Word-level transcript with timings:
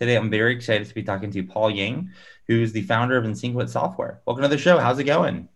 Today, 0.00 0.16
I'm 0.16 0.30
very 0.30 0.54
excited 0.54 0.88
to 0.88 0.94
be 0.94 1.02
talking 1.02 1.30
to 1.30 1.42
Paul 1.42 1.70
Yang, 1.70 2.08
who's 2.48 2.72
the 2.72 2.80
founder 2.80 3.18
of 3.18 3.26
InSequent 3.26 3.68
Software. 3.68 4.22
Welcome 4.24 4.44
to 4.44 4.48
the 4.48 4.56
show. 4.56 4.78
How's 4.78 4.98
it 4.98 5.04
going? 5.04 5.46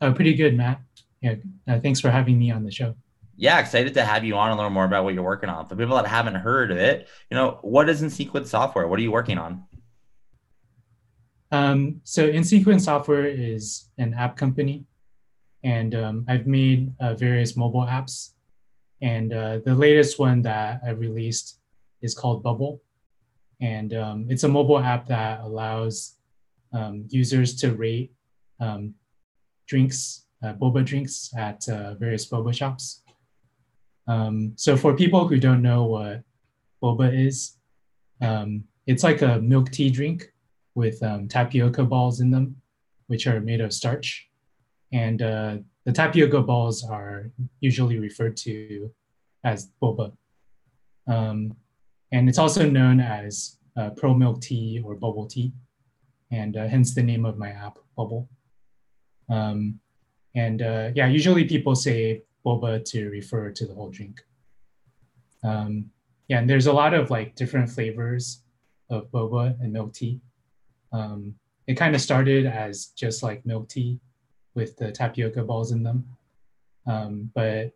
Oh, 0.00 0.12
pretty 0.12 0.34
good, 0.34 0.56
Matt. 0.56 0.80
Yeah, 1.20 1.34
uh, 1.66 1.80
thanks 1.80 1.98
for 1.98 2.08
having 2.08 2.38
me 2.38 2.52
on 2.52 2.62
the 2.62 2.70
show. 2.70 2.94
Yeah, 3.34 3.58
excited 3.58 3.94
to 3.94 4.04
have 4.04 4.24
you 4.24 4.36
on 4.36 4.50
and 4.50 4.60
learn 4.60 4.72
more 4.72 4.84
about 4.84 5.02
what 5.02 5.14
you're 5.14 5.24
working 5.24 5.48
on. 5.48 5.66
For 5.66 5.74
people 5.74 5.96
that 5.96 6.06
haven't 6.06 6.36
heard 6.36 6.70
of 6.70 6.76
it, 6.76 7.08
you 7.32 7.36
know, 7.36 7.58
what 7.62 7.88
is 7.88 8.00
InSequent 8.00 8.46
Software? 8.46 8.86
What 8.86 9.00
are 9.00 9.02
you 9.02 9.10
working 9.10 9.38
on? 9.38 9.64
Um, 11.50 12.02
so, 12.04 12.30
InSequent 12.30 12.80
Software 12.80 13.26
is 13.26 13.88
an 13.98 14.14
app 14.14 14.36
company, 14.36 14.84
and 15.64 15.96
um, 15.96 16.24
I've 16.28 16.46
made 16.46 16.92
uh, 17.00 17.14
various 17.14 17.56
mobile 17.56 17.86
apps. 17.86 18.34
And 19.02 19.32
uh, 19.32 19.58
the 19.64 19.74
latest 19.74 20.20
one 20.20 20.42
that 20.42 20.80
I 20.86 20.90
released 20.90 21.58
is 22.02 22.14
called 22.14 22.44
Bubble 22.44 22.80
and 23.60 23.94
um, 23.94 24.26
it's 24.28 24.44
a 24.44 24.48
mobile 24.48 24.78
app 24.78 25.06
that 25.06 25.40
allows 25.40 26.16
um, 26.72 27.04
users 27.08 27.54
to 27.56 27.74
rate 27.74 28.12
um, 28.60 28.94
drinks, 29.66 30.26
uh, 30.42 30.54
boba 30.54 30.84
drinks 30.84 31.30
at 31.36 31.68
uh, 31.68 31.94
various 31.94 32.28
boba 32.28 32.54
shops. 32.54 33.02
Um, 34.06 34.52
so 34.56 34.76
for 34.76 34.96
people 34.96 35.28
who 35.28 35.38
don't 35.38 35.62
know 35.62 35.84
what 35.84 36.22
boba 36.82 37.26
is, 37.26 37.56
um, 38.20 38.64
it's 38.86 39.04
like 39.04 39.22
a 39.22 39.40
milk 39.40 39.70
tea 39.70 39.90
drink 39.90 40.32
with 40.74 41.02
um, 41.02 41.28
tapioca 41.28 41.84
balls 41.84 42.20
in 42.20 42.30
them, 42.30 42.56
which 43.08 43.26
are 43.26 43.40
made 43.40 43.60
of 43.60 43.72
starch. 43.72 44.28
And 44.92 45.22
uh, 45.22 45.58
the 45.84 45.92
tapioca 45.92 46.40
balls 46.42 46.84
are 46.84 47.30
usually 47.60 47.98
referred 47.98 48.36
to 48.38 48.90
as 49.44 49.70
boba. 49.82 50.12
Um, 51.06 51.56
and 52.12 52.28
it's 52.28 52.38
also 52.38 52.68
known 52.68 53.00
as 53.00 53.58
uh, 53.76 53.90
Pearl 53.90 54.14
Milk 54.14 54.40
Tea 54.40 54.82
or 54.84 54.94
Bubble 54.94 55.26
Tea, 55.26 55.52
and 56.30 56.56
uh, 56.56 56.66
hence 56.66 56.94
the 56.94 57.02
name 57.02 57.24
of 57.24 57.38
my 57.38 57.50
app, 57.50 57.78
Bubble. 57.96 58.28
Um, 59.28 59.78
and 60.34 60.62
uh, 60.62 60.90
yeah, 60.94 61.06
usually 61.06 61.44
people 61.44 61.74
say 61.74 62.22
boba 62.44 62.84
to 62.84 63.10
refer 63.10 63.50
to 63.50 63.66
the 63.66 63.74
whole 63.74 63.90
drink. 63.90 64.20
Um, 65.42 65.90
yeah, 66.28 66.38
and 66.38 66.48
there's 66.48 66.66
a 66.66 66.72
lot 66.72 66.94
of 66.94 67.10
like 67.10 67.34
different 67.34 67.70
flavors 67.70 68.42
of 68.90 69.10
boba 69.10 69.58
and 69.60 69.72
milk 69.72 69.92
tea. 69.94 70.20
Um, 70.92 71.34
it 71.66 71.74
kind 71.74 71.94
of 71.94 72.00
started 72.00 72.46
as 72.46 72.86
just 72.96 73.22
like 73.22 73.46
milk 73.46 73.68
tea 73.68 74.00
with 74.54 74.76
the 74.76 74.90
tapioca 74.90 75.44
balls 75.44 75.70
in 75.72 75.82
them, 75.82 76.04
um, 76.86 77.30
but 77.34 77.72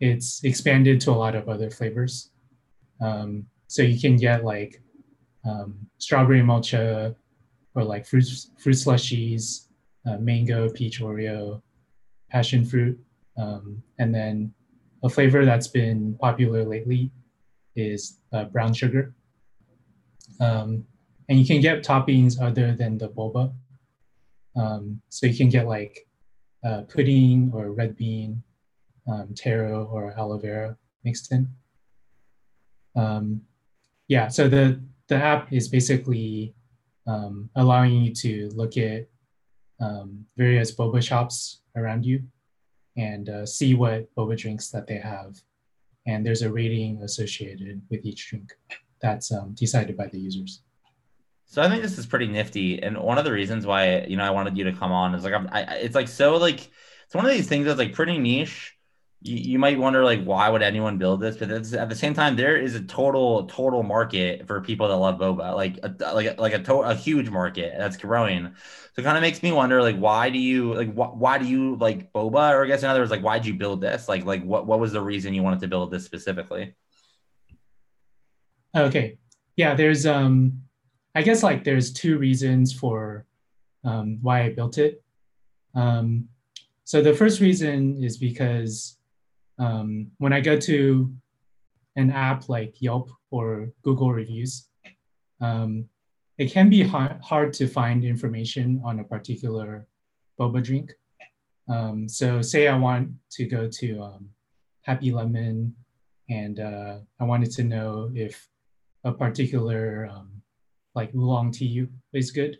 it's 0.00 0.42
expanded 0.44 1.00
to 1.02 1.10
a 1.10 1.12
lot 1.12 1.36
of 1.36 1.48
other 1.48 1.70
flavors. 1.70 2.30
Um, 3.00 3.46
so 3.70 3.82
you 3.82 4.00
can 4.00 4.16
get 4.16 4.44
like 4.44 4.82
um, 5.44 5.86
strawberry 5.98 6.42
mocha 6.42 7.14
or 7.76 7.84
like 7.84 8.04
fruit 8.04 8.26
fruit 8.58 8.74
slushies, 8.74 9.68
uh, 10.08 10.16
mango, 10.16 10.68
peach 10.70 11.00
Oreo, 11.00 11.62
passion 12.30 12.64
fruit, 12.64 12.98
um, 13.36 13.80
and 14.00 14.12
then 14.12 14.52
a 15.04 15.08
flavor 15.08 15.44
that's 15.44 15.68
been 15.68 16.16
popular 16.20 16.64
lately 16.64 17.12
is 17.76 18.18
uh, 18.32 18.46
brown 18.46 18.74
sugar. 18.74 19.14
Um, 20.40 20.84
and 21.28 21.38
you 21.38 21.46
can 21.46 21.60
get 21.60 21.84
toppings 21.84 22.42
other 22.42 22.74
than 22.74 22.98
the 22.98 23.08
boba. 23.08 23.54
Um, 24.56 25.00
so 25.10 25.26
you 25.26 25.36
can 25.36 25.48
get 25.48 25.68
like 25.68 26.08
uh, 26.64 26.82
pudding 26.92 27.52
or 27.54 27.70
red 27.70 27.96
bean, 27.96 28.42
um, 29.06 29.32
taro 29.36 29.84
or 29.84 30.12
aloe 30.18 30.38
vera 30.38 30.76
mixed 31.04 31.30
in. 31.30 31.46
Um, 32.96 33.42
yeah, 34.10 34.26
so 34.26 34.48
the 34.48 34.82
the 35.08 35.14
app 35.14 35.52
is 35.52 35.68
basically 35.68 36.52
um, 37.06 37.48
allowing 37.54 37.92
you 37.92 38.12
to 38.14 38.50
look 38.56 38.76
at 38.76 39.06
um, 39.80 40.26
various 40.36 40.74
boba 40.74 41.00
shops 41.00 41.62
around 41.76 42.04
you 42.04 42.24
and 42.96 43.28
uh, 43.28 43.46
see 43.46 43.74
what 43.74 44.12
boba 44.16 44.36
drinks 44.36 44.68
that 44.70 44.88
they 44.88 44.98
have. 44.98 45.36
And 46.08 46.26
there's 46.26 46.42
a 46.42 46.50
rating 46.50 47.02
associated 47.02 47.80
with 47.88 48.04
each 48.04 48.28
drink 48.28 48.52
that's 49.00 49.30
um, 49.30 49.54
decided 49.54 49.96
by 49.96 50.08
the 50.08 50.18
users. 50.18 50.62
So 51.46 51.62
I 51.62 51.68
think 51.68 51.80
this 51.80 51.96
is 51.96 52.04
pretty 52.04 52.26
nifty, 52.26 52.82
and 52.82 52.98
one 52.98 53.16
of 53.16 53.24
the 53.24 53.32
reasons 53.32 53.64
why 53.64 54.00
you 54.08 54.16
know 54.16 54.24
I 54.24 54.30
wanted 54.30 54.58
you 54.58 54.64
to 54.64 54.72
come 54.72 54.90
on 54.90 55.14
is 55.14 55.22
like 55.22 55.34
I'm, 55.34 55.48
I, 55.52 55.62
it's 55.76 55.94
like 55.94 56.08
so 56.08 56.36
like 56.36 56.68
it's 57.04 57.14
one 57.14 57.24
of 57.24 57.30
these 57.30 57.48
things 57.48 57.66
that's 57.66 57.78
like 57.78 57.92
pretty 57.92 58.18
niche, 58.18 58.74
you, 59.22 59.36
you 59.36 59.58
might 59.58 59.78
wonder 59.78 60.02
like 60.02 60.24
why 60.24 60.48
would 60.48 60.62
anyone 60.62 60.96
build 60.96 61.20
this? 61.20 61.36
But 61.36 61.50
at 61.50 61.88
the 61.88 61.94
same 61.94 62.14
time 62.14 62.36
there 62.36 62.56
is 62.56 62.74
a 62.74 62.82
total 62.82 63.46
total 63.46 63.82
market 63.82 64.46
for 64.46 64.60
people 64.60 64.88
that 64.88 64.96
love 64.96 65.18
boba 65.18 65.54
like 65.54 65.78
a, 65.82 66.14
like 66.14 66.38
like 66.38 66.54
a, 66.54 66.58
to- 66.60 66.80
a 66.80 66.94
huge 66.94 67.28
market 67.28 67.74
that's 67.76 67.96
growing. 67.96 68.54
So 68.94 69.02
it 69.02 69.04
kind 69.04 69.16
of 69.16 69.22
makes 69.22 69.42
me 69.42 69.52
wonder 69.52 69.82
like 69.82 69.96
why 69.96 70.30
do 70.30 70.38
you 70.38 70.74
like 70.74 70.92
wh- 70.94 71.16
why 71.16 71.38
do 71.38 71.46
you 71.46 71.76
like 71.76 72.12
boba? 72.12 72.52
Or 72.52 72.64
i 72.64 72.66
guess 72.66 72.82
in 72.82 72.88
other 72.88 73.00
words 73.00 73.10
like 73.10 73.22
why 73.22 73.38
did 73.38 73.46
you 73.46 73.54
build 73.54 73.80
this? 73.80 74.08
Like 74.08 74.24
like 74.24 74.42
what, 74.42 74.66
what 74.66 74.80
was 74.80 74.92
the 74.92 75.02
reason 75.02 75.34
you 75.34 75.42
wanted 75.42 75.60
to 75.60 75.68
build 75.68 75.90
this 75.90 76.04
specifically? 76.04 76.74
Okay. 78.74 79.18
Yeah 79.56 79.74
there's 79.74 80.06
um 80.06 80.62
i 81.14 81.22
guess 81.22 81.42
like 81.42 81.64
there's 81.64 81.92
two 81.92 82.16
reasons 82.18 82.72
for 82.72 83.26
um, 83.84 84.18
why 84.22 84.44
i 84.44 84.48
built 84.50 84.78
it. 84.78 85.02
Um, 85.74 86.28
so 86.84 87.02
the 87.02 87.14
first 87.14 87.40
reason 87.40 88.02
is 88.02 88.16
because 88.16 88.96
um, 89.60 90.10
when 90.18 90.32
I 90.32 90.40
go 90.40 90.58
to 90.58 91.12
an 91.96 92.10
app 92.10 92.48
like 92.48 92.80
Yelp 92.80 93.10
or 93.30 93.70
Google 93.82 94.10
reviews, 94.12 94.68
um, 95.40 95.84
it 96.38 96.50
can 96.50 96.70
be 96.70 96.82
hard, 96.82 97.20
hard 97.22 97.52
to 97.54 97.68
find 97.68 98.02
information 98.02 98.80
on 98.82 99.00
a 99.00 99.04
particular 99.04 99.86
boba 100.38 100.64
drink. 100.64 100.92
Um, 101.68 102.08
so 102.08 102.40
say 102.40 102.68
I 102.68 102.76
want 102.76 103.10
to 103.32 103.44
go 103.44 103.68
to 103.68 104.02
um, 104.02 104.30
Happy 104.82 105.12
Lemon 105.12 105.76
and 106.30 106.58
uh, 106.58 106.98
I 107.20 107.24
wanted 107.24 107.50
to 107.52 107.64
know 107.64 108.10
if 108.14 108.48
a 109.04 109.12
particular 109.12 110.08
um, 110.10 110.30
like 110.94 111.14
oolong 111.14 111.52
tea 111.52 111.86
is 112.14 112.30
good, 112.30 112.58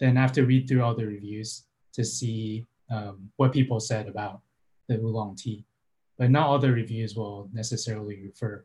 then 0.00 0.16
I 0.16 0.20
have 0.20 0.32
to 0.32 0.44
read 0.44 0.68
through 0.68 0.82
all 0.82 0.96
the 0.96 1.06
reviews 1.06 1.64
to 1.92 2.04
see 2.04 2.66
um, 2.90 3.30
what 3.36 3.52
people 3.52 3.78
said 3.78 4.08
about 4.08 4.40
the 4.88 4.96
oolong 4.96 5.36
tea 5.36 5.64
but 6.22 6.30
not 6.30 6.46
all 6.46 6.60
the 6.60 6.70
reviews 6.70 7.16
will 7.16 7.50
necessarily 7.52 8.16
refer 8.22 8.64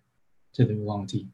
to 0.54 0.64
the 0.64 0.76
oolong 0.76 1.08
tea. 1.08 1.28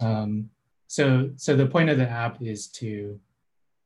Um, 0.00 0.48
so, 0.86 1.28
so 1.36 1.54
the 1.54 1.66
point 1.66 1.90
of 1.90 1.98
the 1.98 2.08
app 2.08 2.40
is 2.40 2.68
to 2.68 3.20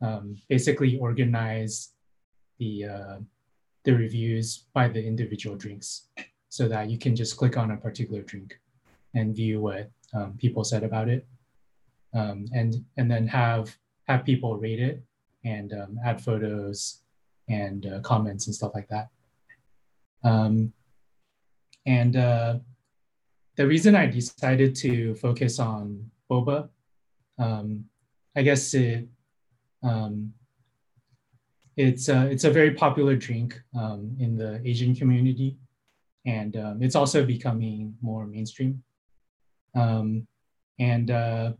um, 0.00 0.36
basically 0.48 0.96
organize 1.00 1.94
the 2.60 2.84
uh, 2.84 3.16
the 3.82 3.92
reviews 3.92 4.66
by 4.74 4.86
the 4.86 5.04
individual 5.04 5.56
drinks, 5.56 6.06
so 6.50 6.68
that 6.68 6.88
you 6.88 6.98
can 6.98 7.16
just 7.16 7.36
click 7.36 7.56
on 7.56 7.72
a 7.72 7.76
particular 7.76 8.22
drink 8.22 8.60
and 9.14 9.34
view 9.34 9.60
what 9.60 9.90
um, 10.14 10.34
people 10.38 10.62
said 10.62 10.84
about 10.84 11.08
it, 11.08 11.26
um, 12.14 12.46
and 12.54 12.76
and 12.96 13.10
then 13.10 13.26
have 13.26 13.76
have 14.06 14.24
people 14.24 14.56
rate 14.56 14.78
it 14.78 15.02
and 15.44 15.72
um, 15.72 15.98
add 16.04 16.22
photos 16.22 17.02
and 17.48 17.86
uh, 17.86 17.98
comments 18.02 18.46
and 18.46 18.54
stuff 18.54 18.70
like 18.72 18.88
that. 18.88 19.08
Um, 20.22 20.72
and 21.86 22.16
uh, 22.16 22.58
the 23.56 23.66
reason 23.66 23.94
I 23.94 24.06
decided 24.06 24.74
to 24.76 25.14
focus 25.14 25.58
on 25.58 26.10
boba, 26.30 26.68
um, 27.38 27.84
I 28.36 28.42
guess 28.42 28.74
it 28.74 29.08
um, 29.82 30.32
it's 31.76 32.08
a, 32.08 32.26
it's 32.26 32.44
a 32.44 32.50
very 32.50 32.72
popular 32.72 33.16
drink 33.16 33.58
um, 33.78 34.14
in 34.18 34.36
the 34.36 34.60
Asian 34.64 34.94
community, 34.94 35.56
and 36.26 36.56
um, 36.56 36.82
it's 36.82 36.94
also 36.94 37.24
becoming 37.24 37.94
more 38.02 38.26
mainstream. 38.26 38.82
Um, 39.74 40.26
and 40.78 41.10
uh, 41.10 41.52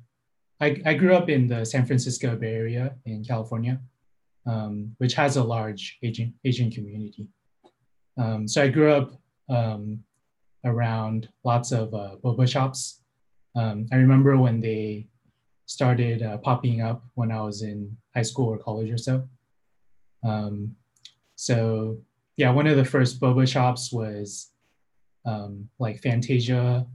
I, 0.60 0.82
I 0.84 0.94
grew 0.94 1.14
up 1.14 1.30
in 1.30 1.46
the 1.46 1.64
San 1.64 1.86
Francisco 1.86 2.36
Bay 2.36 2.54
Area 2.54 2.94
in 3.06 3.24
California, 3.24 3.80
um, 4.46 4.94
which 4.98 5.14
has 5.14 5.36
a 5.36 5.44
large 5.44 5.98
Asian 6.02 6.34
Asian 6.44 6.70
community. 6.70 7.26
So 8.44 8.62
I 8.62 8.68
grew 8.68 8.92
up 8.92 9.14
um, 9.48 10.04
around 10.64 11.28
lots 11.44 11.72
of 11.72 11.94
uh, 11.94 12.16
boba 12.22 12.48
shops. 12.48 13.02
Um, 13.56 13.86
I 13.92 13.96
remember 13.96 14.36
when 14.36 14.60
they 14.60 15.08
started 15.66 16.22
uh, 16.22 16.38
popping 16.38 16.82
up 16.82 17.04
when 17.14 17.30
I 17.30 17.40
was 17.42 17.62
in 17.62 17.96
high 18.14 18.22
school 18.22 18.48
or 18.48 18.58
college 18.58 18.90
or 18.90 18.98
so. 18.98 19.28
Um, 20.24 20.76
so 21.36 21.98
yeah, 22.36 22.50
one 22.50 22.66
of 22.66 22.76
the 22.76 22.84
first 22.84 23.20
boba 23.20 23.46
shops 23.46 23.92
was 23.92 24.50
um, 25.24 25.68
like 25.78 26.00
Fantasia, 26.00 26.86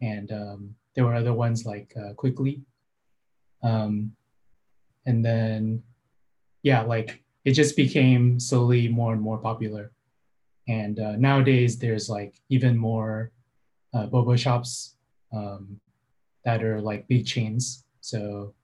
and 0.00 0.32
um, 0.32 0.74
there 0.94 1.04
were 1.04 1.14
other 1.14 1.32
ones 1.32 1.66
like 1.66 1.92
uh, 1.96 2.12
Quickly. 2.14 2.62
Um, 3.62 4.12
and 5.06 5.24
then 5.24 5.82
yeah, 6.62 6.82
like 6.82 7.22
it 7.44 7.52
just 7.52 7.76
became 7.76 8.38
slowly 8.40 8.88
more 8.88 9.12
and 9.12 9.22
more 9.22 9.38
popular. 9.38 9.92
And 10.68 11.00
uh, 11.00 11.16
nowadays, 11.16 11.78
there's 11.78 12.08
like 12.08 12.34
even 12.50 12.76
more 12.76 13.32
uh, 13.94 14.06
boba 14.06 14.38
shops 14.38 14.96
um, 15.32 15.80
that 16.44 16.62
are 16.62 16.80
like 16.80 17.08
big 17.08 17.26
chains. 17.26 17.84
So 18.00 18.54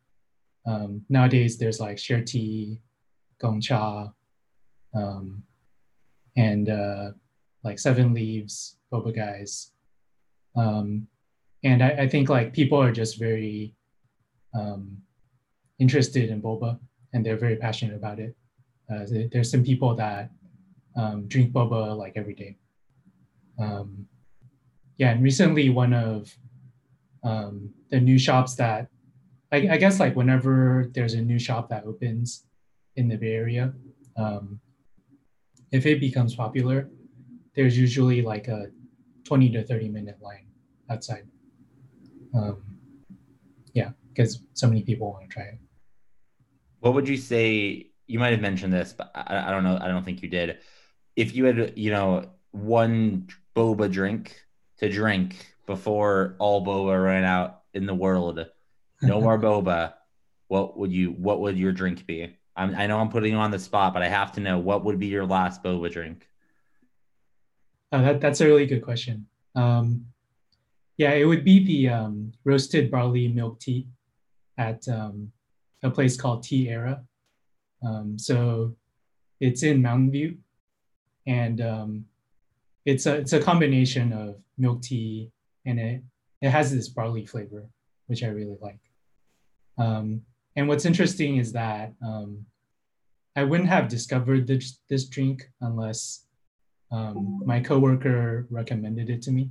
um, 0.67 1.05
nowadays, 1.09 1.57
there's 1.59 1.81
like 1.81 1.97
Sharetea, 1.97 2.79
Gong 3.41 3.61
Cha, 3.61 4.13
um, 4.95 5.43
and 6.37 6.69
uh, 6.69 7.11
like 7.63 7.79
Seven 7.79 8.13
Leaves, 8.13 8.77
Boba 8.93 9.15
Guys. 9.15 9.73
Um, 10.57 11.09
and 11.65 11.83
I, 11.83 11.91
I, 11.91 12.09
think 12.09 12.29
like 12.29 12.53
people 12.53 12.81
are 12.81 12.93
just 12.93 13.19
very 13.19 13.75
um, 14.55 14.99
interested 15.81 16.31
in 16.31 16.41
boba 16.41 16.79
and 17.13 17.27
they're 17.27 17.37
very 17.37 17.57
passionate 17.57 17.97
about 17.97 18.21
it. 18.21 18.37
Uh, 18.89 19.05
there's 19.33 19.51
some 19.51 19.65
people 19.65 19.97
that 19.97 20.31
um, 20.97 21.27
drink 21.27 21.53
boba 21.53 21.97
like 21.97 22.15
every 22.17 22.35
day. 22.35 22.57
Um, 23.59 24.07
yeah, 24.99 25.11
and 25.11 25.23
recently 25.23 25.71
one 25.71 25.93
of 25.93 26.35
um, 27.23 27.71
the 27.91 28.01
new 28.01 28.19
shops 28.19 28.55
that 28.57 28.89
I, 29.51 29.69
I, 29.71 29.77
guess 29.77 29.99
like 30.01 30.15
whenever 30.15 30.91
there's 30.95 31.15
a 31.15 31.23
new 31.23 31.39
shop 31.39 31.69
that 31.71 31.85
opens 31.85 32.45
in 32.97 33.09
the 33.09 33.17
Bay 33.17 33.35
Area, 33.35 33.73
um, 34.17 34.61
if 35.73 35.87
it 35.87 36.01
becomes 36.01 36.35
popular, 36.35 36.91
there's 37.55 37.79
usually 37.79 38.21
like 38.23 38.49
a 38.49 38.67
20 39.25 39.51
to 39.51 39.65
30 39.65 39.89
minute 39.89 40.19
line 40.21 40.47
outside. 40.91 41.27
Um, 42.35 42.63
yeah, 43.73 43.91
because 44.09 44.41
so 44.55 44.69
many 44.69 44.83
people 44.83 45.13
want 45.13 45.29
to 45.29 45.35
try 45.35 45.45
it. 45.45 45.59
What 46.81 46.95
would 46.95 47.09
you 47.09 47.17
say? 47.17 47.91
You 48.07 48.19
might 48.19 48.33
have 48.33 48.41
mentioned 48.41 48.73
this, 48.73 48.93
but 48.93 49.11
I, 49.15 49.49
I 49.49 49.51
don't 49.51 49.65
know. 49.65 49.79
I 49.81 49.89
don't 49.89 50.05
think 50.05 50.23
you 50.23 50.29
did 50.29 50.59
if 51.17 51.35
you 51.35 51.45
had, 51.45 51.73
you 51.77 51.91
know, 51.91 52.27
one 52.51 53.29
boba 53.55 53.91
drink 53.91 54.43
to 54.79 54.89
drink 54.89 55.55
before 55.67 56.37
all 56.39 56.65
boba 56.65 57.03
ran 57.03 57.25
out 57.25 57.63
in 57.73 57.87
the 57.87 57.95
world, 57.95 58.47
no 59.03 59.21
more 59.21 59.39
boba, 59.41 59.95
what 60.49 60.77
would 60.77 60.93
you? 60.93 61.11
What 61.11 61.41
would 61.41 61.59
your 61.59 61.73
drink 61.73 62.07
be? 62.07 62.37
I'm, 62.57 62.75
i 62.77 62.87
know 62.87 63.01
I'm 63.01 63.09
putting 63.09 63.33
you 63.33 63.39
on 63.39 63.51
the 63.51 63.59
spot, 63.59 63.93
but 63.95 64.03
I 64.03 64.09
have 64.09 64.33
to 64.33 64.41
know 64.41 64.59
what 64.59 64.85
would 64.85 64.99
be 64.99 65.07
your 65.07 65.27
last 65.27 65.63
boba 65.63 65.91
drink. 65.91 66.29
Oh, 67.93 68.03
that, 68.03 68.21
that's 68.21 68.41
a 68.41 68.47
really 68.47 68.67
good 68.67 68.83
question. 68.83 69.27
Um, 69.55 70.07
yeah, 70.97 71.13
it 71.13 71.25
would 71.25 71.45
be 71.45 71.65
the 71.65 71.89
um, 71.89 72.33
roasted 72.45 72.91
barley 72.91 73.29
milk 73.29 73.61
tea 73.61 73.89
at 74.59 74.87
um, 74.89 75.33
a 75.83 75.91
place 75.91 76.17
called 76.17 76.43
Tea 76.43 76.69
Era. 76.69 77.03
Um, 77.85 78.19
so 78.19 78.77
it's 79.41 79.63
in 79.63 79.83
Mountain 79.83 80.13
View, 80.13 80.39
and 81.27 81.61
um, 81.61 82.05
it's 82.85 83.07
a 83.07 83.17
it's 83.17 83.33
a 83.33 83.41
combination 83.41 84.13
of 84.13 84.37
milk 84.59 84.83
tea 84.83 85.31
and 85.67 85.81
it 85.81 86.03
it 86.43 86.51
has 86.51 86.73
this 86.73 86.89
barley 86.89 87.25
flavor, 87.25 87.65
which 88.07 88.23
I 88.23 88.29
really 88.29 88.57
like. 88.61 88.81
Um, 89.79 90.23
and 90.57 90.69
what's 90.69 90.85
interesting 90.85 91.39
is 91.39 91.53
that 91.53 91.93
um, 92.05 92.45
I 93.35 93.45
wouldn't 93.45 93.69
have 93.69 93.89
discovered 93.89 94.47
this 94.47 94.79
this 94.89 95.07
drink 95.07 95.51
unless 95.61 96.27
um, 96.93 97.43
my 97.45 97.61
coworker 97.61 98.47
recommended 98.51 99.11
it 99.11 99.23
to 99.23 99.33
me. 99.33 99.51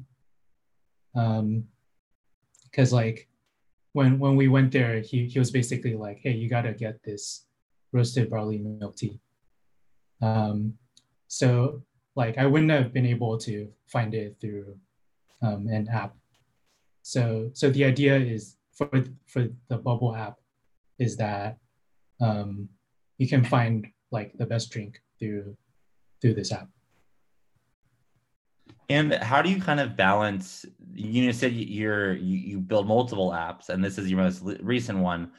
Because 1.14 2.94
um, 2.94 2.98
like 2.98 3.28
when 3.94 4.20
when 4.20 4.36
we 4.36 4.48
went 4.48 4.72
there, 4.72 5.00
he 5.02 5.28
he 5.28 5.40
was 5.40 5.52
basically 5.52 5.96
like, 5.96 6.20
"Hey, 6.22 6.32
you 6.32 6.50
gotta 6.50 6.74
get 6.74 7.04
this 7.04 7.46
roasted 7.92 8.30
barley 8.30 8.60
milk 8.60 8.96
tea." 8.96 9.20
Um, 10.22 10.76
so 11.34 11.82
like 12.16 12.38
I 12.38 12.46
wouldn't 12.46 12.70
have 12.70 12.94
been 12.94 13.08
able 13.08 13.40
to 13.40 13.68
find 13.88 14.14
it 14.14 14.38
through 14.40 14.78
um, 15.42 15.68
an 15.68 15.88
app. 15.90 16.16
So 17.02 17.50
so 17.54 17.72
the 17.72 17.86
idea 17.86 18.16
is 18.18 18.58
for 18.72 18.88
for 19.26 19.48
the 19.68 19.78
Bubble 19.78 20.16
app 20.16 20.38
is 21.00 21.18
that 21.18 21.58
um, 22.22 22.70
you 23.18 23.28
can 23.28 23.44
find 23.44 23.88
like 24.12 24.38
the 24.38 24.46
best 24.46 24.70
drink 24.70 25.02
through 25.18 25.58
through 26.22 26.36
this 26.36 26.52
app. 26.52 26.70
And 28.90 29.16
how 29.16 29.42
do 29.42 29.50
you 29.50 29.60
kind 29.60 29.80
of 29.80 29.98
balance? 29.98 30.66
You 30.94 31.34
said 31.34 31.54
you're 31.54 32.14
you, 32.14 32.38
you 32.38 32.60
build 32.60 32.88
multiple 32.88 33.32
apps, 33.32 33.70
and 33.70 33.84
this 33.84 33.98
is 33.98 34.08
your 34.08 34.20
most 34.20 34.44
recent 34.62 35.00
one 35.00 35.32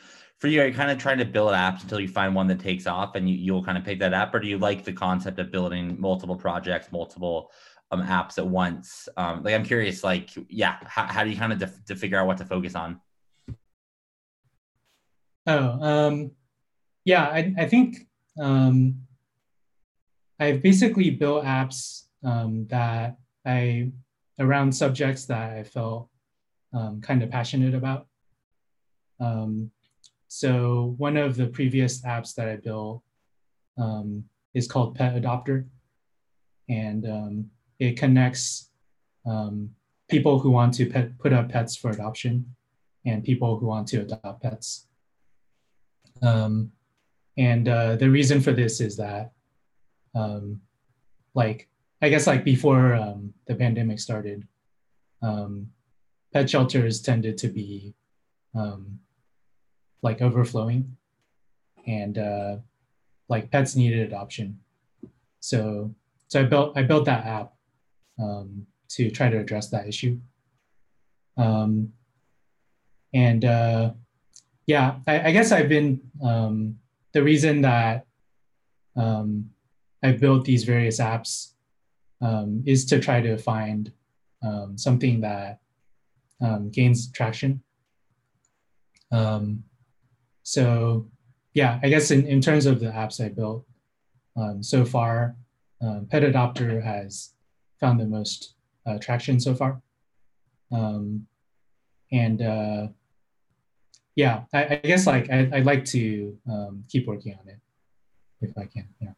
for 0.44 0.48
you, 0.48 0.60
are 0.60 0.66
you 0.66 0.74
kind 0.74 0.90
of 0.90 0.98
trying 0.98 1.16
to 1.16 1.24
build 1.24 1.54
apps 1.54 1.84
until 1.84 1.98
you 1.98 2.06
find 2.06 2.34
one 2.34 2.46
that 2.46 2.60
takes 2.60 2.86
off 2.86 3.14
and 3.14 3.26
you, 3.26 3.34
you'll 3.34 3.64
kind 3.64 3.78
of 3.78 3.84
pick 3.84 3.98
that 3.98 4.12
app? 4.12 4.34
Or 4.34 4.40
do 4.40 4.46
you 4.46 4.58
like 4.58 4.84
the 4.84 4.92
concept 4.92 5.38
of 5.38 5.50
building 5.50 5.98
multiple 5.98 6.36
projects, 6.36 6.92
multiple 6.92 7.50
um, 7.90 8.02
apps 8.02 8.36
at 8.36 8.46
once? 8.46 9.08
Um, 9.16 9.42
like, 9.42 9.54
I'm 9.54 9.64
curious, 9.64 10.04
like, 10.04 10.28
yeah, 10.50 10.76
how, 10.84 11.06
how 11.06 11.24
do 11.24 11.30
you 11.30 11.36
kind 11.38 11.50
of 11.50 11.60
def- 11.60 11.82
to 11.86 11.96
figure 11.96 12.18
out 12.18 12.26
what 12.26 12.36
to 12.36 12.44
focus 12.44 12.74
on? 12.74 13.00
Oh, 15.46 15.78
um, 15.80 16.32
yeah, 17.06 17.24
I, 17.24 17.54
I 17.56 17.66
think 17.66 18.06
um, 18.38 19.00
I've 20.38 20.60
basically 20.60 21.08
built 21.08 21.46
apps 21.46 22.02
um, 22.22 22.66
that 22.66 23.16
I 23.46 23.92
around 24.38 24.72
subjects 24.72 25.24
that 25.24 25.56
I 25.56 25.62
felt 25.62 26.10
um, 26.74 27.00
kind 27.00 27.22
of 27.22 27.30
passionate 27.30 27.74
about. 27.74 28.08
Um, 29.18 29.70
so 30.36 30.96
one 30.98 31.16
of 31.16 31.36
the 31.36 31.46
previous 31.46 32.02
apps 32.02 32.34
that 32.34 32.48
I 32.48 32.56
built 32.56 33.04
um, 33.78 34.24
is 34.52 34.66
called 34.66 34.96
Pet 34.96 35.14
Adopter, 35.14 35.64
and 36.68 37.06
um, 37.06 37.50
it 37.78 37.96
connects 37.96 38.70
um, 39.24 39.70
people 40.08 40.40
who 40.40 40.50
want 40.50 40.74
to 40.74 40.90
pet, 40.90 41.16
put 41.20 41.32
up 41.32 41.50
pets 41.50 41.76
for 41.76 41.92
adoption 41.92 42.52
and 43.06 43.22
people 43.22 43.56
who 43.56 43.66
want 43.66 43.86
to 43.88 44.00
adopt 44.00 44.42
pets. 44.42 44.88
Um, 46.20 46.72
and 47.36 47.68
uh, 47.68 47.94
the 47.94 48.10
reason 48.10 48.40
for 48.40 48.52
this 48.52 48.80
is 48.80 48.96
that, 48.96 49.30
um, 50.16 50.60
like, 51.34 51.68
I 52.02 52.08
guess 52.08 52.26
like 52.26 52.42
before 52.42 52.98
the 53.46 53.54
pandemic 53.54 54.00
started, 54.00 54.48
pet 55.22 56.50
shelters 56.50 57.00
tended 57.00 57.38
to 57.38 57.46
be 57.46 57.94
um, 58.56 58.98
like 60.04 60.20
overflowing 60.22 60.96
and 61.86 62.18
uh, 62.18 62.56
like 63.28 63.50
pets 63.50 63.74
needed 63.74 64.06
adoption. 64.06 64.60
So 65.40 65.94
so 66.28 66.40
I 66.40 66.44
built 66.44 66.76
I 66.76 66.82
built 66.82 67.06
that 67.06 67.26
app 67.26 67.54
um, 68.20 68.66
to 68.90 69.10
try 69.10 69.30
to 69.30 69.38
address 69.38 69.70
that 69.70 69.88
issue. 69.88 70.20
Um, 71.36 71.92
and 73.12 73.44
uh, 73.44 73.92
yeah, 74.66 74.96
I, 75.06 75.28
I, 75.28 75.32
guess 75.32 75.50
I've 75.50 75.68
been 75.68 76.00
um, 76.22 76.78
the 77.12 77.24
reason 77.24 77.62
that 77.62 78.06
um, 78.96 79.50
I've 80.02 80.20
built 80.20 80.44
these 80.44 80.62
various 80.62 81.00
apps 81.00 81.54
um, 82.20 82.62
is 82.66 82.84
to 82.86 83.00
try 83.00 83.20
to 83.20 83.36
find 83.36 83.92
um, 84.44 84.78
something 84.78 85.20
that 85.22 85.58
um, 86.40 86.70
gains 86.70 87.10
traction. 87.10 87.62
Um, 89.10 89.64
so 90.44 91.08
yeah, 91.54 91.80
I 91.82 91.88
guess 91.88 92.10
in, 92.10 92.26
in 92.26 92.40
terms 92.40 92.66
of 92.66 92.78
the 92.78 92.86
apps 92.86 93.24
I 93.24 93.28
built 93.28 93.64
um, 94.36 94.62
so 94.62 94.84
far, 94.84 95.34
um, 95.80 96.06
Pet 96.10 96.22
Adopter 96.22 96.82
has 96.82 97.32
found 97.80 97.98
the 97.98 98.06
most 98.06 98.54
uh, 98.86 98.98
traction 98.98 99.40
so 99.40 99.54
far. 99.54 99.80
Um, 100.70 101.26
and 102.12 102.42
uh, 102.42 102.88
yeah, 104.14 104.42
I, 104.52 104.64
I, 104.64 104.76
guess 104.76 105.06
like 105.06 105.30
I, 105.30 105.48
would 105.52 105.66
like 105.66 105.84
to 105.86 106.36
um, 106.48 106.84
keep 106.88 107.06
working 107.06 107.36
on 107.40 107.48
it 107.48 107.58
if 108.40 108.56
I 108.58 108.66
can. 108.66 108.88
Yeah. 109.00 109.10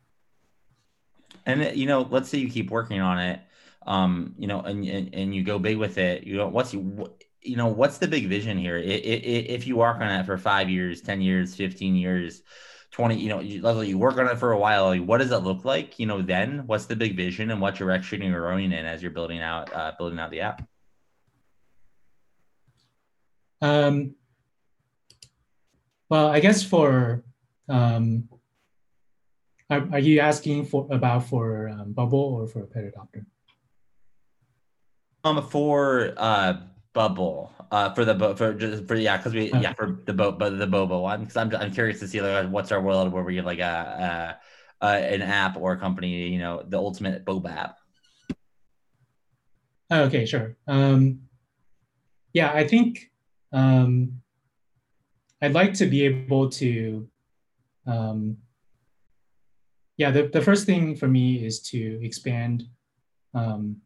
And 1.44 1.76
you 1.76 1.86
know, 1.86 2.06
let's 2.10 2.28
say 2.28 2.38
you 2.38 2.48
keep 2.48 2.70
working 2.70 3.00
on 3.00 3.18
it, 3.18 3.40
um, 3.86 4.34
you 4.38 4.46
know, 4.46 4.60
and, 4.60 4.84
and 4.84 5.14
and 5.14 5.34
you 5.34 5.44
go 5.44 5.58
big 5.58 5.76
with 5.76 5.96
it. 5.98 6.24
You 6.24 6.36
know, 6.38 6.48
what's 6.48 6.72
you 6.72 6.80
you 7.46 7.56
know 7.56 7.68
what's 7.68 7.98
the 7.98 8.08
big 8.08 8.28
vision 8.28 8.58
here? 8.58 8.76
If 8.76 9.66
you 9.66 9.76
work 9.76 9.96
on 10.00 10.08
it 10.08 10.26
for 10.26 10.36
five 10.38 10.68
years, 10.68 11.00
ten 11.00 11.20
years, 11.20 11.54
fifteen 11.54 11.94
years, 11.94 12.42
20 12.96 13.16
you 13.16 13.28
know 13.28 13.40
you, 13.40 13.82
you 13.82 13.98
work 13.98 14.16
on 14.16 14.26
it 14.26 14.38
for 14.38 14.52
a 14.52 14.58
while 14.58 14.86
like, 14.86 15.02
what 15.02 15.18
does 15.18 15.30
it 15.30 15.38
look 15.38 15.64
like 15.66 15.98
you 15.98 16.06
know 16.06 16.22
then? 16.22 16.66
What's 16.66 16.86
the 16.86 16.96
big 16.96 17.14
vision 17.14 17.50
and 17.50 17.60
what 17.60 17.74
direction 17.74 18.22
you're 18.22 18.40
growing 18.40 18.72
in 18.72 18.86
as 18.86 19.02
you're 19.02 19.10
building 19.10 19.40
out 19.40 19.70
uh, 19.74 19.92
building 19.98 20.18
out 20.18 20.30
the 20.30 20.40
app? 20.40 20.66
Um, 23.60 24.14
well 26.08 26.28
i 26.28 26.40
guess 26.40 26.62
for 26.62 27.22
um, 27.68 28.28
are, 29.68 29.88
are 29.92 29.98
you 29.98 30.20
asking 30.20 30.66
for 30.66 30.86
about 30.90 31.26
for 31.26 31.68
um, 31.68 31.92
bubble 31.92 32.20
or 32.20 32.46
for 32.46 32.64
pet 32.66 32.84
adopter? 32.84 33.26
Um 35.24 35.42
for 35.48 36.14
uh 36.16 36.60
bubble 36.96 37.52
uh, 37.70 37.92
for 37.92 38.06
the 38.06 38.14
boat 38.14 38.38
for 38.38 38.54
just 38.54 38.88
for 38.88 38.94
yeah 38.94 39.18
because 39.18 39.34
we 39.34 39.52
yeah 39.52 39.74
for 39.74 40.00
the 40.06 40.14
boat 40.14 40.38
but 40.38 40.58
the 40.58 40.66
boba 40.66 41.00
one 41.00 41.20
because 41.20 41.36
I'm 41.36 41.54
I'm 41.54 41.70
curious 41.70 42.00
to 42.00 42.08
see 42.08 42.22
like 42.22 42.48
what's 42.48 42.72
our 42.72 42.80
world 42.80 43.12
where 43.12 43.22
we 43.22 43.36
have 43.36 43.44
like 43.44 43.58
a, 43.58 44.38
a, 44.80 44.86
a 44.86 45.14
an 45.14 45.20
app 45.20 45.58
or 45.58 45.72
a 45.74 45.78
company 45.78 46.28
you 46.28 46.38
know 46.38 46.64
the 46.66 46.78
ultimate 46.78 47.26
boba 47.26 47.54
app. 47.54 47.76
Okay, 49.92 50.24
sure. 50.24 50.56
Um, 50.66 51.20
yeah, 52.32 52.50
I 52.52 52.66
think 52.66 53.12
um, 53.52 54.22
I'd 55.42 55.52
like 55.52 55.74
to 55.74 55.86
be 55.86 56.06
able 56.06 56.48
to. 56.50 57.08
Um, 57.86 58.38
yeah, 59.96 60.10
the, 60.10 60.28
the 60.28 60.42
first 60.42 60.66
thing 60.66 60.96
for 60.96 61.08
me 61.08 61.46
is 61.46 61.60
to 61.70 62.00
expand 62.02 62.64
um, 63.32 63.76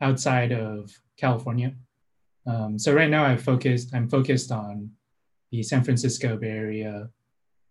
outside 0.00 0.52
of 0.52 0.90
California. 1.16 1.74
Um, 2.46 2.78
so 2.78 2.92
right 2.92 3.10
now, 3.10 3.24
I've 3.24 3.42
focused. 3.42 3.94
I'm 3.94 4.08
focused 4.08 4.50
on 4.50 4.90
the 5.50 5.62
San 5.62 5.84
Francisco 5.84 6.36
Bay 6.36 6.50
Area 6.50 7.08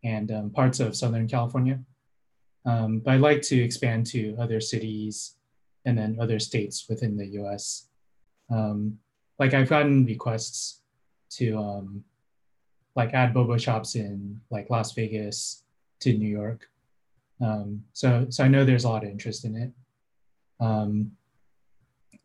and 0.04 0.32
um, 0.32 0.50
parts 0.50 0.80
of 0.80 0.96
Southern 0.96 1.28
California. 1.28 1.80
Um, 2.66 3.00
but 3.00 3.16
I'd 3.16 3.22
like 3.22 3.42
to 3.44 3.60
expand 3.60 4.06
to 4.08 4.36
other 4.40 4.62
cities 4.62 5.36
and 5.86 5.98
then 5.98 6.18
other 6.22 6.40
states 6.40 6.86
within 6.88 7.18
the 7.18 7.26
U.S. 7.42 7.88
Um, 8.50 9.00
like 9.40 9.54
I've 9.54 9.70
gotten 9.70 10.06
requests 10.06 10.82
to 11.32 11.58
um, 11.58 12.04
like 12.96 13.14
add 13.14 13.34
boba 13.34 13.60
shops 13.60 13.96
in 13.96 14.40
like 14.52 14.70
Las 14.70 14.94
Vegas 14.94 15.64
to 16.02 16.14
New 16.14 16.30
York. 16.30 16.70
Um, 17.42 17.84
so 17.94 18.28
so 18.30 18.44
I 18.44 18.48
know 18.48 18.64
there's 18.64 18.84
a 18.84 18.90
lot 18.90 19.04
of 19.04 19.10
interest 19.10 19.46
in 19.46 19.56
it. 19.56 19.72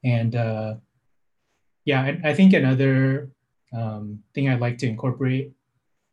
and 0.04 0.36
uh, 0.36 0.74
yeah, 1.86 2.02
I, 2.02 2.30
I 2.30 2.34
think 2.34 2.52
another 2.52 3.30
um, 3.72 4.22
thing 4.34 4.48
I'd 4.48 4.60
like 4.60 4.76
to 4.78 4.88
incorporate 4.88 5.52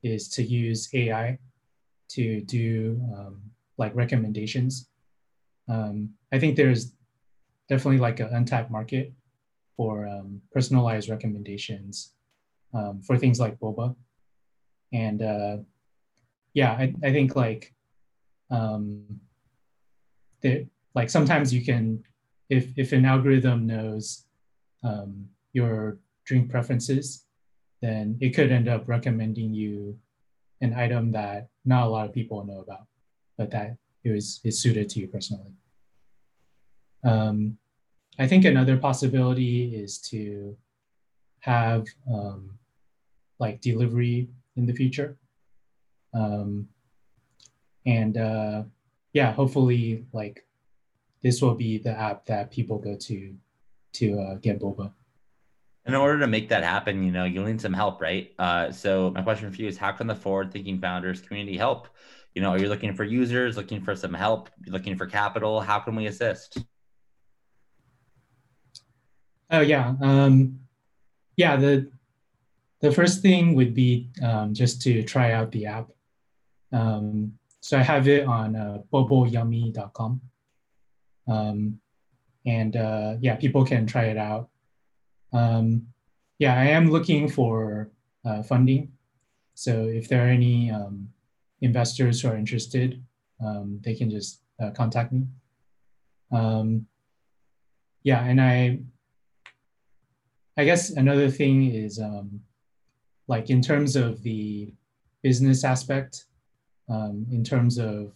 is 0.04 0.30
to 0.30 0.44
use 0.44 0.88
AI 0.94 1.40
to 2.10 2.42
do 2.42 3.02
um, 3.14 3.42
like 3.78 3.96
recommendations. 3.96 4.88
Um, 5.68 6.12
I 6.32 6.38
think 6.40 6.56
there's 6.56 6.94
definitely 7.68 7.98
like 7.98 8.20
an 8.20 8.30
untapped 8.32 8.70
market 8.70 9.14
for 9.76 10.08
um, 10.08 10.42
personalized 10.52 11.10
recommendations 11.10 12.14
um, 12.74 13.02
for 13.02 13.18
things 13.18 13.40
like 13.40 13.60
boba. 13.60 13.96
And 14.92 15.24
uh, 15.24 15.58
yeah, 16.54 16.74
I, 16.74 16.94
I 17.04 17.12
think 17.12 17.36
like 17.36 17.74
um, 18.52 19.20
that 20.42 20.68
like 20.94 21.10
sometimes 21.10 21.52
you 21.52 21.66
can 21.66 22.04
if 22.50 22.78
if 22.78 22.92
an 22.92 23.06
algorithm 23.06 23.66
knows 23.66 24.26
um, 24.84 25.30
your 25.54 25.98
drink 26.26 26.50
preferences, 26.50 27.26
then 27.82 28.18
it 28.20 28.32
could 28.32 28.52
end 28.52 28.68
up 28.68 28.88
recommending 28.88 29.54
you 29.54 29.98
an 30.62 30.74
item 30.74 31.12
that 31.12 31.50
not 31.66 31.88
a 31.88 31.90
lot 31.90 32.08
of 32.08 32.14
people 32.14 32.46
know 32.46 32.60
about, 32.60 32.88
but 33.38 33.52
that 33.52 33.78
was 34.06 34.42
is 34.44 34.60
suited 34.60 34.90
to 34.90 35.00
you 35.00 35.08
personally. 35.08 35.54
Um, 37.04 37.58
I 38.20 38.28
think 38.28 38.46
another 38.46 38.78
possibility 38.78 39.76
is 39.76 39.98
to 40.10 40.56
have 41.42 41.86
um, 42.12 42.58
like 43.40 43.62
delivery 43.62 44.30
in 44.56 44.66
the 44.66 44.74
future. 44.74 45.18
Um, 46.14 46.70
and 47.86 48.18
uh, 48.18 48.64
yeah, 49.14 49.34
hopefully 49.34 50.06
like 50.14 50.46
this 51.22 51.42
will 51.42 51.56
be 51.56 51.78
the 51.78 51.92
app 51.92 52.26
that 52.26 52.52
people 52.52 52.78
go 52.78 52.96
to 52.96 53.36
to 53.94 54.20
uh, 54.20 54.36
get 54.36 54.60
boba 54.60 54.92
in 55.86 55.96
order 55.96 56.20
to 56.20 56.28
make 56.28 56.50
that 56.50 56.64
happen, 56.64 57.04
you 57.04 57.12
know, 57.12 57.26
you'll 57.26 57.46
need 57.46 57.60
some 57.60 57.74
help, 57.74 58.02
right? 58.02 58.32
Uh, 58.40 58.72
so 58.72 59.12
my 59.12 59.22
question 59.22 59.52
for 59.52 59.62
you 59.62 59.68
is 59.68 59.78
how 59.78 59.92
can 59.92 60.08
the 60.08 60.16
forward 60.16 60.52
thinking 60.52 60.80
founders 60.80 61.22
community 61.22 61.58
help? 61.58 61.90
You 62.34 62.42
know, 62.42 62.50
are 62.52 62.58
you 62.58 62.70
looking 62.70 62.94
for 62.94 63.04
users, 63.04 63.58
looking 63.58 63.82
for 63.82 63.96
some 63.96 64.14
help, 64.14 64.50
looking 64.68 64.96
for 64.96 65.06
capital? 65.06 65.60
How 65.60 65.80
can 65.80 65.96
we 65.96 66.08
assist? 66.08 66.58
Oh 69.52 69.60
yeah. 69.60 69.94
Um, 70.02 70.60
yeah, 71.36 71.58
the 71.58 71.92
the 72.82 72.92
first 72.92 73.22
thing 73.22 73.54
would 73.56 73.74
be 73.74 74.10
um, 74.22 74.54
just 74.54 74.82
to 74.84 75.04
try 75.04 75.34
out 75.34 75.52
the 75.52 75.66
app. 75.66 75.90
Um, 76.72 77.34
so 77.60 77.78
I 77.78 77.82
have 77.82 78.08
it 78.08 78.26
on 78.26 78.56
uh, 78.56 78.80
bubbleyummy.com. 78.92 80.22
Um, 81.28 81.80
and 82.46 82.76
uh, 82.76 83.16
yeah, 83.22 83.36
people 83.36 83.64
can 83.64 83.86
try 83.86 84.06
it 84.06 84.18
out 84.18 84.50
um, 85.34 85.88
yeah, 86.40 86.56
I 86.56 86.66
am 86.66 86.90
looking 86.90 87.28
for 87.28 87.90
uh, 88.26 88.44
funding. 88.44 88.92
So 89.56 89.86
if 89.86 90.08
there 90.08 90.26
are 90.26 90.30
any 90.30 90.72
um, 90.72 91.10
investors 91.62 92.22
who 92.22 92.30
are 92.30 92.38
interested, 92.38 93.04
um, 93.44 93.80
they 93.84 93.96
can 93.96 94.10
just 94.10 94.42
uh, 94.62 94.72
contact 94.72 95.12
me. 95.12 95.26
Um, 96.32 96.88
yeah, 98.04 98.24
and 98.24 98.42
I, 98.42 98.80
I 100.58 100.66
guess 100.66 100.92
another 100.92 101.30
thing 101.30 101.72
is 101.72 102.00
um, 102.00 102.42
like 103.28 103.50
in 103.50 103.62
terms 103.62 103.96
of 103.96 104.22
the 104.24 104.74
business 105.22 105.64
aspect, 105.64 106.26
um, 106.90 107.26
in 107.32 107.44
terms 107.44 107.78
of 107.78 108.14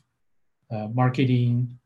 uh, 0.71 0.87
marketing, 0.93 1.77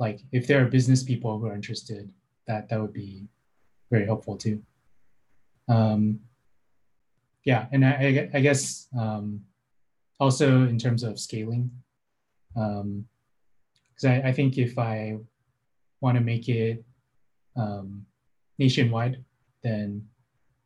like 0.00 0.20
if 0.32 0.46
there 0.46 0.64
are 0.64 0.68
business 0.68 1.02
people 1.02 1.38
who 1.38 1.46
are 1.46 1.54
interested, 1.54 2.10
that 2.50 2.68
that 2.68 2.80
would 2.80 2.92
be 2.92 3.28
very 3.90 4.04
helpful 4.04 4.36
too. 4.36 4.60
Um, 5.68 6.20
yeah, 7.44 7.66
and 7.72 7.84
I, 7.84 8.28
I 8.34 8.40
guess 8.40 8.88
um, 8.98 9.42
also 10.18 10.66
in 10.66 10.76
terms 10.76 11.02
of 11.04 11.18
scaling, 11.18 11.70
because 12.52 14.04
um, 14.04 14.10
I, 14.10 14.22
I, 14.28 14.32
think 14.32 14.58
if 14.58 14.78
I 14.78 15.16
want 16.00 16.18
to 16.18 16.24
make 16.24 16.48
it 16.48 16.84
um, 17.56 18.04
nationwide, 18.58 19.24
then 19.62 20.04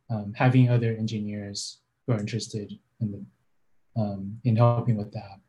um, 0.09 0.33
having 0.35 0.69
other 0.69 0.91
engineers 0.97 1.81
who 2.05 2.13
are 2.13 2.19
interested 2.19 2.73
in 2.99 3.11
the 3.11 3.21
um, 4.01 4.39
in 4.43 4.55
helping 4.55 4.97
with 4.97 5.13
that 5.13 5.39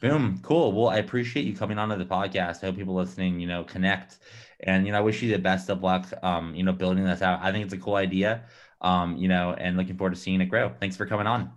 Boom. 0.00 0.40
Cool. 0.42 0.72
Well, 0.72 0.88
I 0.88 0.96
appreciate 0.96 1.46
you 1.46 1.54
coming 1.54 1.78
onto 1.78 1.96
the 1.96 2.04
podcast. 2.04 2.62
I 2.62 2.66
hope 2.66 2.76
people 2.76 2.94
listening, 2.94 3.38
you 3.38 3.46
know, 3.46 3.62
connect. 3.62 4.18
And, 4.60 4.84
you 4.84 4.92
know, 4.92 4.98
I 4.98 5.00
wish 5.00 5.22
you 5.22 5.30
the 5.30 5.38
best 5.38 5.70
of 5.70 5.84
luck, 5.84 6.06
um, 6.24 6.54
you 6.56 6.64
know, 6.64 6.72
building 6.72 7.04
this 7.04 7.22
out. 7.22 7.38
I 7.40 7.52
think 7.52 7.64
it's 7.64 7.74
a 7.74 7.78
cool 7.78 7.94
idea. 7.94 8.42
Um, 8.80 9.16
you 9.16 9.28
know, 9.28 9.54
and 9.56 9.76
looking 9.76 9.96
forward 9.96 10.14
to 10.14 10.20
seeing 10.20 10.40
it 10.40 10.46
grow. 10.46 10.72
Thanks 10.80 10.96
for 10.96 11.06
coming 11.06 11.28
on. 11.28 11.52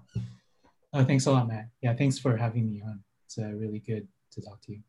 Uh, 0.94 1.04
thanks 1.04 1.26
a 1.26 1.32
lot, 1.32 1.48
Matt. 1.48 1.70
Yeah, 1.82 1.96
thanks 1.96 2.20
for 2.20 2.38
having 2.38 2.70
me 2.70 2.84
on. 2.86 3.04
It's 3.26 3.40
uh, 3.40 3.48
really 3.48 3.80
good 3.80 4.08
to 4.34 4.42
talk 4.42 4.62
to 4.62 4.74
you. 4.74 4.82